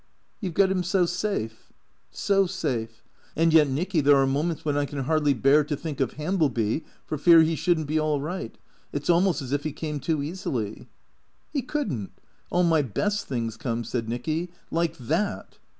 [0.41, 1.71] "You 've got him so safe?""
[2.25, 3.03] So safe.
[3.35, 6.85] And yet, Nicky, there are moments when I can hardly bear to think of Hambleby
[7.05, 8.57] for fear he should n't be all right.
[8.91, 10.87] It 's almost as if he came too easily.""
[11.53, 12.09] He could n't.
[12.49, 15.59] All my best things come," said Nicky "—like that!"